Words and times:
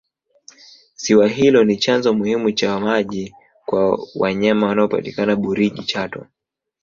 ziwa 0.95 1.27
hilo 1.27 1.63
ni 1.63 1.77
chanzo 1.77 2.13
muhimu 2.13 2.51
cha 2.51 2.79
maji 2.79 3.33
kwa 3.65 4.07
wanyama 4.15 4.67
wanaopatikana 4.67 5.35
burigi 5.35 5.83
chato 5.83 6.25